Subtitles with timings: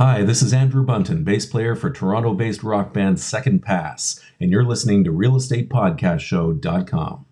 [0.00, 4.50] Hi, this is Andrew Bunton, bass player for Toronto based rock band Second Pass, and
[4.50, 7.26] you're listening to RealEstatePodcastShow.com.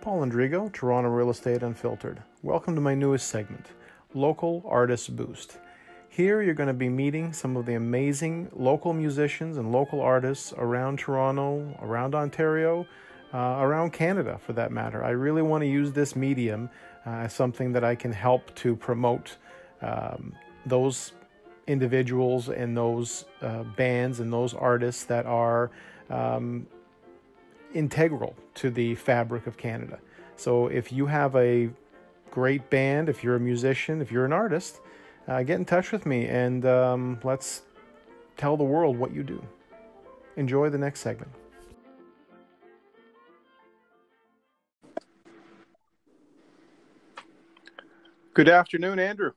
[0.00, 2.22] Paul Andrigo, Toronto Real Estate Unfiltered.
[2.40, 3.66] Welcome to my newest segment,
[4.14, 5.58] Local Artist Boost.
[6.08, 10.54] Here you're going to be meeting some of the amazing local musicians and local artists
[10.56, 12.86] around Toronto, around Ontario,
[13.34, 15.04] uh, around Canada for that matter.
[15.04, 16.70] I really want to use this medium
[17.04, 19.36] uh, as something that I can help to promote
[19.82, 20.32] um,
[20.66, 21.12] those
[21.66, 25.70] individuals and those uh, bands and those artists that are
[26.10, 26.66] um,
[27.74, 29.98] integral to the fabric of Canada.
[30.36, 31.70] So if you have a
[32.30, 34.80] great band, if you're a musician, if you're an artist,
[35.28, 37.62] uh, get in touch with me and um, let's
[38.36, 39.42] tell the world what you do.
[40.36, 41.30] Enjoy the next segment.
[48.34, 49.32] Good afternoon, Andrew.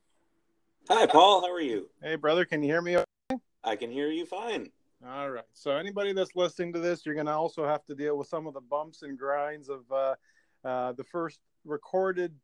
[0.88, 1.42] Hi, Paul.
[1.42, 1.90] How are you?
[2.04, 2.46] Hey, brother.
[2.46, 2.98] Can you hear me?
[2.98, 3.42] Okay?
[3.64, 4.70] I can hear you fine.
[5.04, 5.44] All right.
[5.52, 8.46] So, anybody that's listening to this, you're going to also have to deal with some
[8.46, 10.16] of the bumps and grinds of uh,
[10.64, 12.36] uh, the first recorded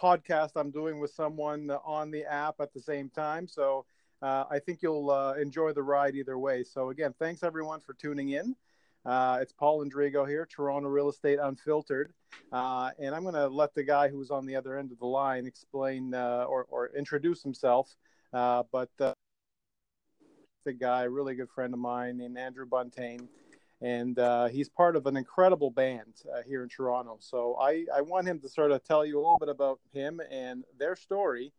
[0.00, 3.46] podcast I'm doing with someone on the app at the same time.
[3.46, 3.84] So,
[4.22, 6.64] uh, I think you'll uh, enjoy the ride either way.
[6.64, 8.56] So, again, thanks everyone for tuning in.
[9.04, 12.12] Uh, it's Paul Andrigo here, Toronto Real Estate Unfiltered.
[12.50, 15.06] Uh, and I'm going to let the guy who's on the other end of the
[15.06, 17.94] line explain uh, or, or, introduce himself.
[18.32, 19.12] Uh, but uh,
[20.64, 23.28] the guy, really good friend of mine named Andrew Buntain.
[23.82, 27.18] And uh, he's part of an incredible band here in Toronto.
[27.20, 30.22] So I, I want him to sort of tell you a little bit about him
[30.30, 31.52] and their story.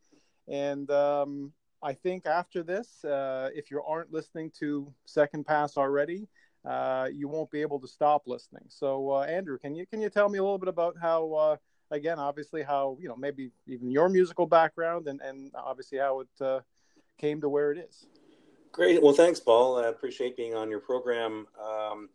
[0.47, 6.27] And um, I think after this, if you aren't listening to Second Pass already,
[6.65, 8.63] uh, you won't be able to stop listening.
[8.69, 11.57] So, uh, Andrew, can you can you tell me a little bit about how, uh,
[11.91, 16.41] again, obviously how you know maybe even your musical background and and obviously how it
[16.41, 16.59] uh,
[17.17, 18.07] came to where it is.
[18.71, 19.01] Great.
[19.01, 19.77] Well, thanks, Paul.
[19.77, 21.47] I appreciate being on your program.
[21.63, 22.09] Um,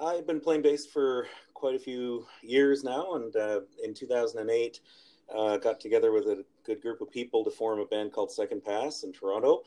[0.00, 4.80] I've been playing bass for quite a few years now, and uh, in 2008,
[5.34, 8.64] uh, got together with a good group of people to form a band called Second
[8.64, 9.62] Pass in Toronto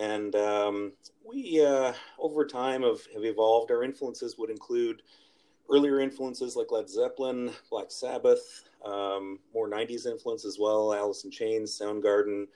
[0.00, 0.92] and um,
[1.24, 3.70] we uh, over time have, have evolved.
[3.70, 5.02] Our influences would include
[5.70, 11.30] earlier influences like led zeppelin black sabbath um, more 90s influence as well alice in
[11.30, 12.46] chains soundgarden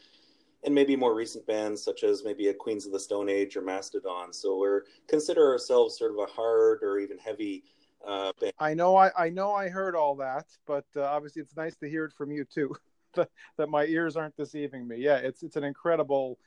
[0.64, 3.62] and maybe more recent bands such as maybe a queens of the stone age or
[3.62, 4.32] mastodon.
[4.32, 7.64] So we're consider ourselves sort of a hard or even heavy
[8.06, 8.52] uh, band.
[8.58, 11.88] i know I, I know i heard all that but uh, obviously it's nice to
[11.88, 12.76] hear it from you too
[13.14, 14.98] that, my ears aren't deceiving me.
[14.98, 16.38] Yeah it's it's an incredible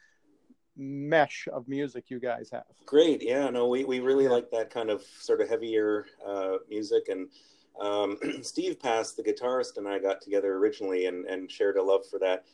[0.80, 2.64] mesh of music you guys have.
[2.86, 7.10] Great, yeah, no, we, we really like that kind of sort of heavier uh, music.
[7.10, 7.28] And
[7.80, 12.08] um, Steve Pass, the guitarist, and I got together originally and, and shared a love
[12.10, 12.46] for that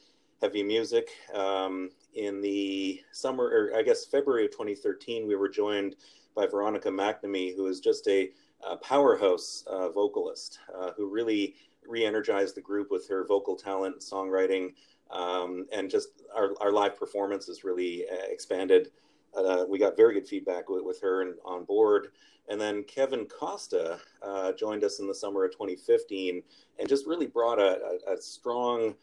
[0.42, 1.10] heavy music.
[1.34, 5.96] Um, in the summer, or I guess February of 2013, we were joined
[6.36, 8.32] by Veronica McNamee, who is just a,
[8.68, 11.56] a powerhouse uh, vocalist uh, who really
[11.88, 14.74] re-energized the group with her vocal talent, songwriting
[15.12, 18.92] um, and just our, our live performance has really uh, expanded.
[19.36, 22.08] Uh, we got very good feedback with, with her and on board.
[22.48, 26.44] And then Kevin Costa uh, joined us in the summer of 2015
[26.80, 28.96] and just really brought a, a, a strong,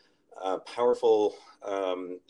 [0.42, 2.20] uh, powerful, um,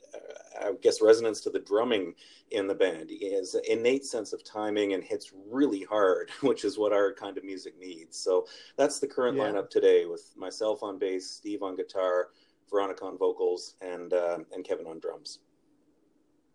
[0.61, 2.15] I guess, resonance to the drumming
[2.51, 3.11] in the band.
[3.11, 7.13] He has an innate sense of timing and hits really hard, which is what our
[7.13, 8.17] kind of music needs.
[8.19, 8.47] So
[8.77, 9.45] that's the current yeah.
[9.45, 12.29] lineup today with myself on bass, Steve on guitar,
[12.73, 15.39] Veronica on vocals, and uh, and Kevin on drums.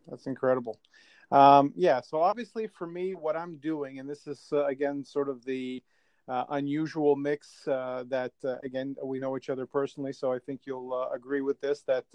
[0.08, 0.80] That's incredible.
[1.32, 5.30] Um, yeah, so obviously for me, what I'm doing, and this is uh, again sort
[5.30, 5.84] of the
[6.28, 10.62] uh, unusual mix uh, that uh, again we know each other personally, so I think
[10.66, 12.06] you'll uh, agree with this that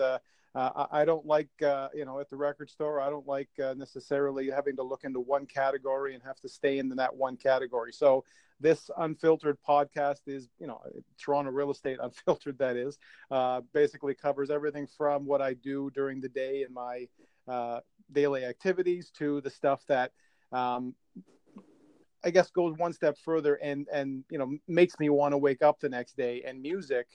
[0.54, 3.48] uh, uh, I don't like, uh, you know, at the record store, I don't like
[3.62, 7.36] uh, necessarily having to look into one category and have to stay in that one
[7.36, 7.92] category.
[7.92, 8.24] So
[8.60, 10.80] this unfiltered podcast is, you know,
[11.18, 12.58] Toronto real estate unfiltered.
[12.58, 12.98] That is,
[13.30, 17.08] uh, basically covers everything from what I do during the day in my
[17.48, 17.81] uh,
[18.12, 20.12] daily activities to the stuff that.
[20.52, 20.94] Um,
[22.25, 25.60] I guess goes one step further and and you know makes me want to wake
[25.60, 26.43] up the next day.
[26.46, 27.08] And music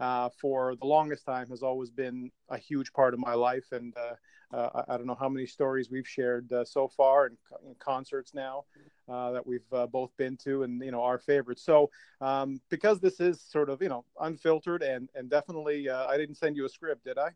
[0.00, 3.66] uh, for the longest time has always been a huge part of my life.
[3.72, 7.36] And uh, uh, I don't know how many stories we've shared uh, so far and
[7.66, 8.64] in concerts now
[9.08, 11.64] uh, that we've uh, both been to and, you know, our favorites.
[11.64, 16.36] So um, because this is sort of, you know, unfiltered and, and definitely, I didn't
[16.36, 17.30] send you a script, did I?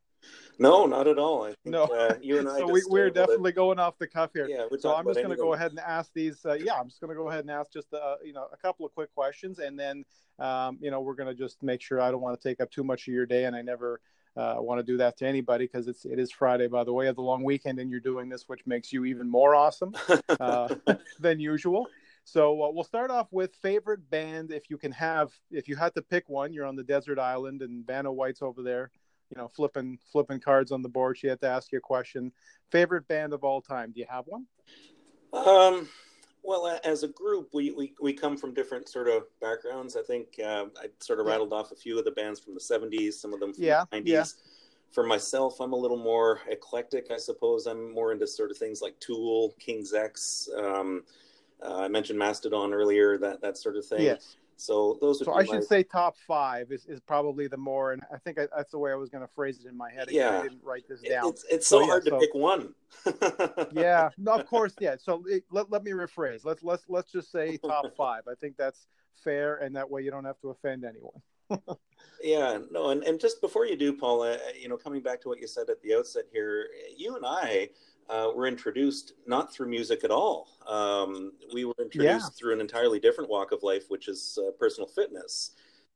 [0.58, 1.44] No, not at all.
[1.44, 2.58] Think, no, uh, you and I.
[2.58, 4.49] so we, we're definitely going off the cuff here.
[4.49, 6.44] Yeah, so I'm just going to go ahead and ask these.
[6.44, 8.56] Uh, yeah, I'm just going to go ahead and ask just uh, you know a
[8.56, 10.04] couple of quick questions, and then
[10.38, 12.70] um, you know we're going to just make sure I don't want to take up
[12.70, 14.00] too much of your day, and I never
[14.38, 17.08] uh, want to do that to anybody because it's it is Friday, by the way,
[17.08, 19.93] of the long weekend, and you're doing this, which makes you even more awesome
[20.40, 20.73] uh,
[21.19, 21.88] than usual.
[22.23, 24.52] So uh, we'll start off with favorite band.
[24.52, 27.62] If you can have, if you had to pick one, you're on the desert island,
[27.62, 28.93] and Vanna White's over there,
[29.31, 31.19] you know, flipping flipping cards on the board.
[31.19, 32.31] She had to ask you a question.
[32.70, 33.90] Favorite band of all time?
[33.90, 34.46] Do you have one?
[35.32, 35.88] Um,
[36.43, 39.96] well, as a group, we, we, we come from different sort of backgrounds.
[39.96, 42.61] I think uh, I sort of rattled off a few of the bands from the
[42.61, 44.06] 70s, some of them from yeah, the 90s.
[44.06, 44.25] Yeah.
[44.93, 47.67] For myself, I'm a little more eclectic, I suppose.
[47.67, 50.49] I'm more into sort of things like Tool, King's X.
[50.56, 51.05] Um,
[51.62, 54.02] uh, I mentioned Mastodon earlier, that, that sort of thing.
[54.02, 54.37] Yes.
[54.60, 55.25] So those.
[55.25, 58.49] so I should say top five is, is probably the more, and I think I,
[58.55, 60.08] that's the way I was going to phrase it in my head.
[60.10, 61.28] Yeah, I didn't write this down.
[61.28, 62.75] It's, it's so, so hard yeah, to so, pick one.
[63.72, 64.96] yeah, no, of course, yeah.
[64.99, 66.44] So it, let let me rephrase.
[66.44, 68.22] Let's let's let's just say top five.
[68.28, 68.88] I think that's
[69.22, 71.22] fair, and that way you don't have to offend anyone.
[72.20, 75.28] yeah, no, and and just before you do, Paula, uh, you know, coming back to
[75.28, 76.66] what you said at the outset here,
[76.96, 77.69] you and I
[78.08, 80.49] uh, were introduced not through music at all.
[80.66, 82.38] Um, we were introduced yeah.
[82.38, 85.52] through an entirely different walk of life, which is uh, personal fitness.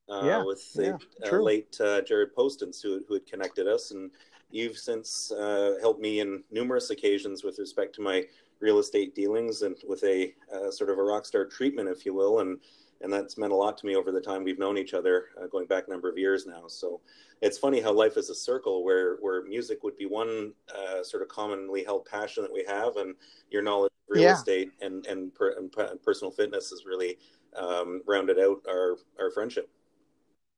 [0.09, 4.11] Uh, yeah, with the yeah, late uh, Jared Postens, who, who had connected us, and
[4.51, 8.25] you've since uh, helped me in numerous occasions with respect to my
[8.63, 10.33] real estate dealings and with a
[10.71, 12.59] sort of a rock star treatment, if you will, and
[13.03, 15.67] and that's meant a lot to me over the time we've known each other, going
[15.67, 16.69] back a number of years now.
[16.69, 17.01] So
[17.41, 21.23] it's funny how life is a circle where where music would be one uh, sort
[21.23, 23.15] of commonly held passion that we have, and
[23.51, 24.35] your knowledge of real yeah.
[24.35, 25.73] estate and and, per, and,
[26.03, 27.19] personal fitness has really
[27.57, 29.69] um, rounded out our our friendship.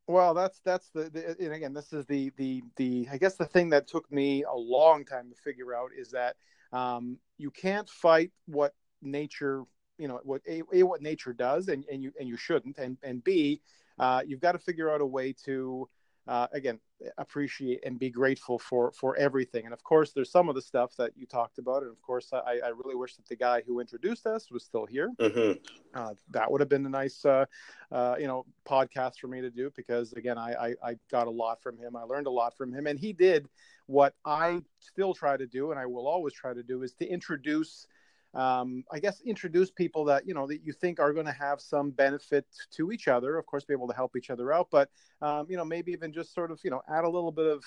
[0.07, 3.47] Well, that's that's the, the, and again, this is the the the I guess the
[3.47, 6.37] thing that took me a long time to figure out is that
[6.75, 9.65] um, you can't fight what nature
[9.97, 12.79] you know what a, a what nature does and, and you and you shouldn't.
[12.79, 13.63] And and b
[13.99, 15.89] uh, you've got to figure out a way to
[16.27, 16.79] uh, again
[17.19, 19.65] appreciate and be grateful for for everything.
[19.65, 21.83] And of course there's some of the stuff that you talked about.
[21.83, 24.87] And of course i, I really wish that the guy who introduced us was still
[24.87, 25.11] here.
[25.19, 25.59] Mm-hmm.
[25.95, 27.45] uh, that would have been a nice uh,
[27.93, 31.31] uh, you know podcast for me to do because again I, I, I got a
[31.31, 31.97] lot from him.
[31.97, 32.87] I learned a lot from him.
[32.87, 33.49] And he did
[33.87, 37.07] what i still try to do and i will always try to do is to
[37.07, 37.87] introduce
[38.35, 41.61] um, I guess introduce people that you know that you think are going to have
[41.61, 43.39] some benefit to each other.
[43.39, 44.91] Of course, be able to help each other out, but
[45.23, 47.65] um, you know maybe even just sort of you know add a little bit of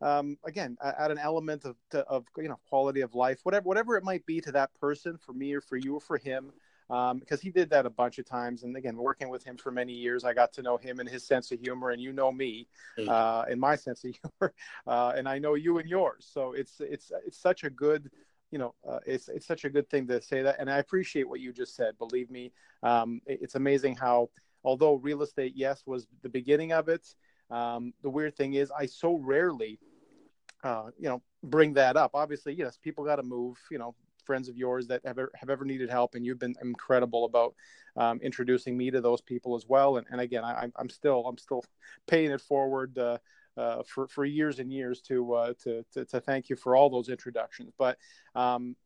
[0.00, 1.76] um, again add an element of
[2.06, 5.32] of you know quality of life, whatever whatever it might be to that person, for
[5.32, 6.52] me or for you or for him.
[6.88, 8.62] Um, because he did that a bunch of times.
[8.62, 11.26] And again, working with him for many years, I got to know him and his
[11.26, 13.08] sense of humor, and you know me mm.
[13.08, 14.54] uh, and my sense of humor,
[14.86, 16.30] uh, and I know you and yours.
[16.32, 18.08] So it's it's it's such a good
[18.50, 21.28] you know, uh, it's it's such a good thing to say that, and I appreciate
[21.28, 21.98] what you just said.
[21.98, 22.52] Believe me,
[22.82, 24.30] um, it, it's amazing how,
[24.64, 27.06] although real estate, yes, was the beginning of it.
[27.50, 29.78] Um, the weird thing is, I so rarely,
[30.62, 32.12] uh, you know, bring that up.
[32.14, 33.58] Obviously, yes, people got to move.
[33.70, 33.94] You know,
[34.26, 37.54] friends of yours that have ever, have ever needed help, and you've been incredible about
[37.96, 39.96] um, introducing me to those people as well.
[39.96, 41.64] And, and again, I, am still I'm still
[42.06, 42.98] paying it forward.
[42.98, 43.18] Uh,
[43.56, 46.90] uh, for for years and years to, uh, to, to to thank you for all
[46.90, 47.72] those introductions.
[47.78, 47.98] But
[48.34, 48.76] um,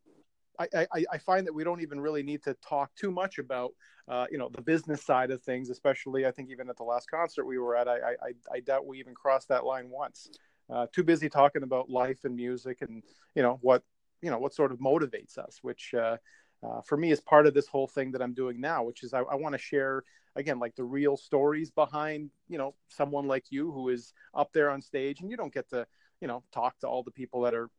[0.58, 3.72] I, I, I, find that we don't even really need to talk too much about
[4.08, 7.10] uh, you know the business side of things, especially I think even at the last
[7.10, 10.30] concert we were at, I I, I doubt we even crossed that line once.
[10.68, 13.02] Uh, too busy talking about life and music and
[13.34, 13.82] you know what
[14.22, 16.16] you know what sort of motivates us, which uh,
[16.62, 19.14] uh, for me is part of this whole thing that I'm doing now, which is
[19.14, 20.04] I, I want to share
[20.36, 24.70] again like the real stories behind you know someone like you who is up there
[24.70, 25.86] on stage and you don't get to
[26.20, 27.70] you know talk to all the people that are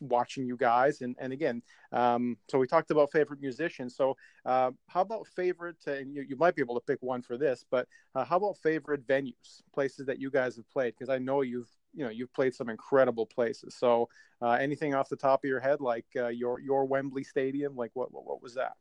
[0.00, 1.00] watching you guys.
[1.00, 3.96] And and again um, so we talked about favorite musicians.
[3.96, 7.38] So uh, how about favorite and you, you might be able to pick one for
[7.38, 10.94] this but uh, how about favorite venues places that you guys have played?
[10.98, 13.74] Because i know you've you know you've played some incredible places.
[13.76, 14.08] So
[14.42, 17.90] uh, anything off the top of your head like uh, your your wembley stadium like
[17.94, 18.72] what, what what was that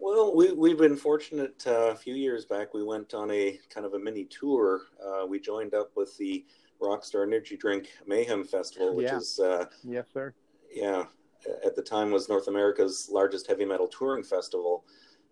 [0.00, 1.62] well, we, we've been fortunate.
[1.66, 4.82] Uh, a few years back, we went on a kind of a mini tour.
[5.04, 6.44] Uh, we joined up with the
[6.80, 9.18] Rockstar Energy Drink Mayhem Festival, which yeah.
[9.18, 10.34] is uh, yes, sir.
[10.72, 11.04] Yeah,
[11.64, 14.84] at the time was North America's largest heavy metal touring festival,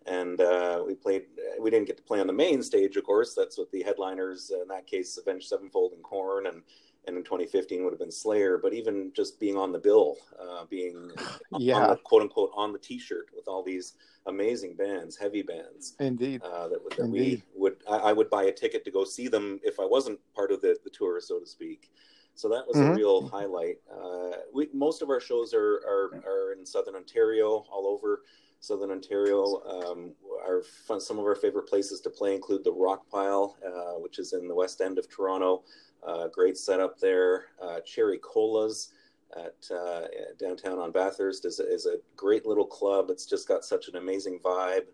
[0.05, 1.23] and uh, we played.
[1.59, 3.33] We didn't get to play on the main stage, of course.
[3.35, 6.61] That's what the headliners, in that case, Avenged Sevenfold and Korn, and
[7.07, 8.57] and in 2015 would have been Slayer.
[8.57, 11.11] But even just being on the bill, uh, being
[11.57, 11.87] yeah.
[11.87, 13.93] the, quote unquote on the T-shirt with all these
[14.25, 17.43] amazing bands, heavy bands, indeed, uh, that, that Indeed.
[17.53, 20.19] we would I, I, would buy a ticket to go see them if I wasn't
[20.35, 21.89] part of the, the tour, so to speak.
[22.35, 22.91] So that was mm-hmm.
[22.91, 23.77] a real highlight.
[23.91, 28.21] Uh, we most of our shows are, are are in Southern Ontario, all over
[28.61, 29.61] Southern Ontario.
[29.67, 30.13] Um,
[30.45, 30.63] our
[30.99, 34.47] some of our favorite places to play include the Rock Pile, uh, which is in
[34.47, 35.63] the west end of Toronto.
[36.05, 37.45] Uh, great setup there.
[37.61, 38.91] Uh, Cherry Colas
[39.37, 40.07] at uh,
[40.39, 43.09] downtown on Bathurst is, is a great little club.
[43.09, 44.85] It's just got such an amazing vibe.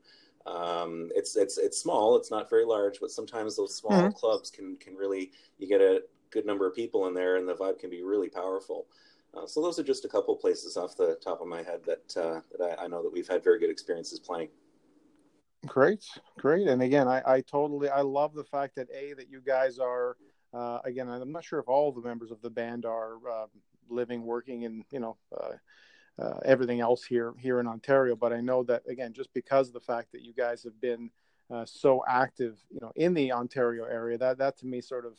[0.46, 2.16] Um, it's it's it's small.
[2.18, 4.12] It's not very large, but sometimes those small mm-hmm.
[4.12, 7.56] clubs can can really you get a good number of people in there, and the
[7.56, 8.86] vibe can be really powerful.
[9.36, 12.18] Uh, so those are just a couple places off the top of my head that
[12.18, 14.50] uh, that I, I, know that we've had very good experiences playing.
[15.66, 16.06] Great,
[16.38, 19.80] great, and again, I, I totally I love the fact that a that you guys
[19.80, 20.16] are
[20.54, 23.50] uh, again I'm not sure if all the members of the band are um,
[23.90, 25.18] living, working, and you know.
[25.36, 25.54] Uh,
[26.18, 29.74] uh, everything else here here in Ontario, but I know that again, just because of
[29.74, 31.10] the fact that you guys have been
[31.52, 35.18] uh, so active, you know, in the Ontario area, that that to me sort of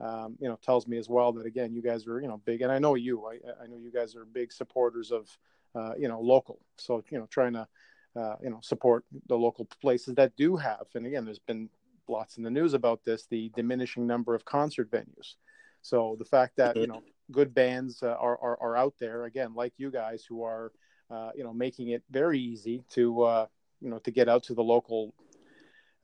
[0.00, 2.62] um, you know, tells me as well that again, you guys are, you know, big,
[2.62, 5.26] and I know you, I, I know you guys are big supporters of,
[5.74, 6.60] uh, you know, local.
[6.76, 7.66] So, you know, trying to,
[8.14, 11.70] uh, you know, support the local places that do have, and again, there's been
[12.08, 15.34] lots in the news about this, the diminishing number of concert venues.
[15.82, 19.54] So the fact that, you know, good bands uh, are, are, are, out there again,
[19.54, 20.72] like you guys who are,
[21.10, 23.46] uh, you know, making it very easy to, uh,
[23.80, 25.14] you know, to get out to the local,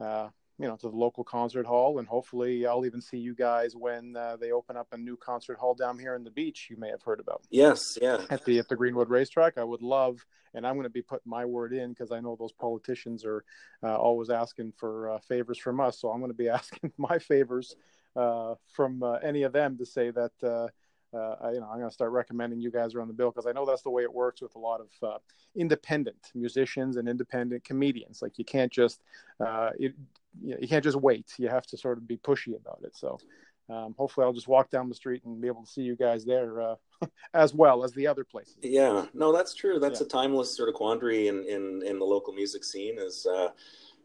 [0.01, 0.29] uh,
[0.59, 4.17] you know to the local concert hall and hopefully i'll even see you guys when
[4.17, 6.89] uh, they open up a new concert hall down here in the beach you may
[6.89, 7.43] have heard about.
[7.51, 8.25] Yes yeah.
[8.31, 11.31] At the at the greenwood racetrack i would love and i'm going to be putting
[11.31, 13.45] my word in because i know those politicians are
[13.83, 17.19] uh, always asking for uh, favors from us so i'm going to be asking my
[17.19, 17.77] favors
[18.15, 20.71] uh, from uh, any of them to say that
[21.15, 23.31] uh, I, you know, I'm going to start recommending you guys are on the bill
[23.31, 25.19] because I know that's the way it works with a lot of uh,
[25.55, 28.23] independent musicians and independent comedians.
[28.23, 29.03] Like you can't just
[29.41, 29.95] uh, it,
[30.43, 31.33] you, know, you can't just wait.
[31.39, 32.97] You have to sort of be pushy about it.
[32.97, 33.19] So
[33.69, 36.25] um, hopefully, I'll just walk down the street and be able to see you guys
[36.25, 36.75] there uh,
[37.35, 38.57] as well as the other places.
[38.63, 39.79] Yeah, no, that's true.
[39.79, 40.07] That's yeah.
[40.07, 42.99] a timeless sort of quandary in in, in the local music scene.
[42.99, 43.49] Is uh,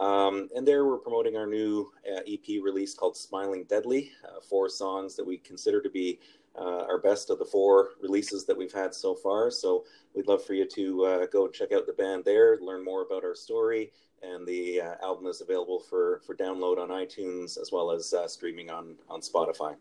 [0.00, 4.70] Um, and there we're promoting our new uh, EP release called Smiling Deadly, uh, four
[4.70, 6.18] songs that we consider to be
[6.58, 9.50] uh, our best of the four releases that we've had so far.
[9.50, 13.02] So we'd love for you to uh, go check out the band there, learn more
[13.02, 13.92] about our story,
[14.22, 18.26] and the uh, album is available for, for download on iTunes as well as uh,
[18.26, 19.76] streaming on, on Spotify.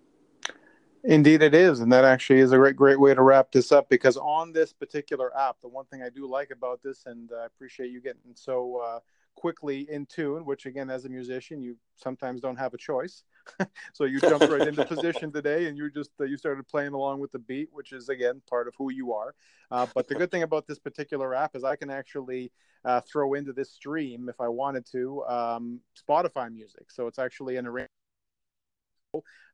[1.06, 3.88] Indeed, it is, and that actually is a great, great way to wrap this up.
[3.88, 7.46] Because on this particular app, the one thing I do like about this, and I
[7.46, 9.02] appreciate you getting so
[9.40, 13.24] quickly in tune, which again, as a musician, you sometimes don't have a choice.
[13.94, 17.22] so you jumped right into position today, and you just uh, you started playing along
[17.22, 19.34] with the beat, which is again part of who you are.
[19.72, 22.52] Uh, but the good thing about this particular app is I can actually
[22.84, 26.92] uh, throw into this stream if I wanted to um, Spotify music.
[26.92, 27.90] So it's actually an arrangement.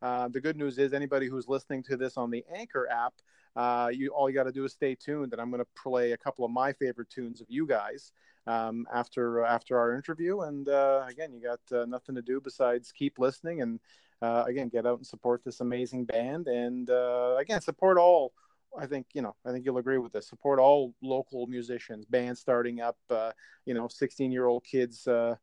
[0.01, 3.13] Uh, the good news is anybody who's listening to this on the Anchor app,
[3.56, 6.12] uh, you all you got to do is stay tuned, and I'm going to play
[6.12, 8.12] a couple of my favorite tunes of you guys
[8.48, 10.42] um, after after our interview.
[10.42, 13.80] And uh, again, you got uh, nothing to do besides keep listening and
[14.22, 16.48] uh, again get out and support this amazing band.
[16.48, 18.34] And uh, again, support all.
[18.78, 19.36] I think you know.
[19.46, 20.28] I think you'll agree with this.
[20.28, 22.98] Support all local musicians, bands starting up.
[23.10, 23.32] Uh,
[23.66, 25.36] you know, 16 year old kids uh,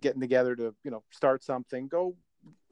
[0.00, 1.88] getting together to you know start something.
[1.88, 2.14] Go,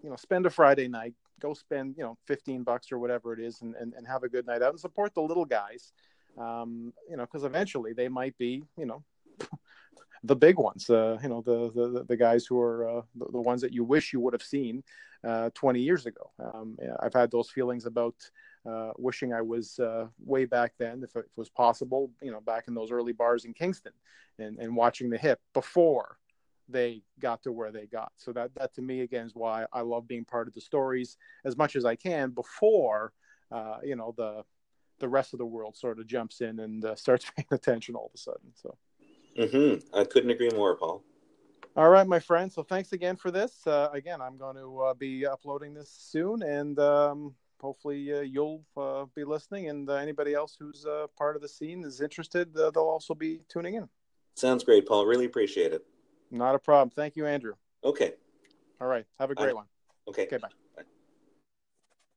[0.03, 1.15] you know, spend a Friday night.
[1.41, 4.29] Go spend you know 15 bucks or whatever it is, and, and, and have a
[4.29, 5.93] good night out and support the little guys.
[6.37, 9.03] Um, you know, because eventually they might be, you know,
[10.25, 13.41] the big ones, uh, you know, the, the, the guys who are uh, the, the,
[13.41, 14.83] ones that you wish you would have seen
[15.27, 16.31] uh, 20 years ago.
[16.39, 18.15] Um, I've had those feelings about
[18.69, 22.69] uh, wishing I was uh, way back then, if it was possible, you know, back
[22.69, 23.93] in those early bars in Kingston
[24.39, 26.19] and, and watching the hip before
[26.69, 28.13] they got to where they got.
[28.17, 31.17] So that, that to me, again, is why I love being part of the stories
[31.45, 33.13] as much as I can before,
[33.51, 34.45] uh, you know, the,
[34.99, 38.07] the rest of the world sort of jumps in and uh, starts paying attention all
[38.07, 38.53] of a sudden.
[38.55, 38.77] So,
[39.39, 39.99] mm-hmm.
[39.99, 41.03] I couldn't agree more, Paul.
[41.77, 42.53] All right, my friend.
[42.53, 43.65] So thanks again for this.
[43.65, 48.65] Uh, again, I'm going to uh, be uploading this soon, and um, hopefully uh, you'll
[48.77, 49.69] uh, be listening.
[49.69, 50.85] And uh, anybody else who's
[51.17, 53.89] part of the scene is interested, they'll also be tuning in.
[54.35, 55.07] Sounds great, Paul.
[55.07, 55.85] Really appreciate it.
[56.31, 56.91] Not a problem.
[56.91, 57.55] Thank you, Andrew.
[57.85, 58.15] Okay.
[58.81, 59.05] All right.
[59.19, 59.67] Have a great one.
[60.07, 60.25] Okay.
[60.25, 60.37] Okay.
[60.39, 60.49] Bye.